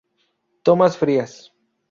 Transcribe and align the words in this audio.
Tomas 0.63 0.97
Frías. 0.97 1.53